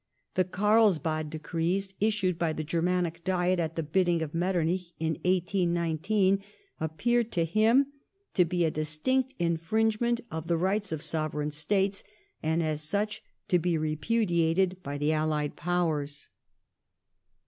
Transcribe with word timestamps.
The 0.33 0.45
Carlsbad 0.45 1.29
Decrees 1.29 1.93
issued 1.99 2.39
by 2.39 2.53
the 2.53 2.63
Germanic 2.63 3.23
Diet 3.23 3.59
at 3.59 3.75
the 3.75 3.83
bidding 3.83 4.23
of 4.23 4.33
Metternich 4.33 4.93
in 4.99 5.13
1819 5.25 6.41
appeared 6.79 7.31
to 7.33 7.45
him 7.45 7.85
to 8.33 8.43
be 8.43 8.65
a 8.65 8.71
distinct 8.71 9.35
infringement 9.37 10.19
of 10.31 10.47
the 10.47 10.57
rights 10.57 10.91
of 10.91 11.03
Sovereign 11.03 11.51
States, 11.51 12.03
and 12.41 12.63
as 12.63 12.81
such 12.81 13.21
to 13.47 13.59
be 13.59 13.77
repudiated 13.77 14.81
by 14.81 14.97
the 14.97 15.13
allied 15.13 15.55
Powei*s. 15.55 16.29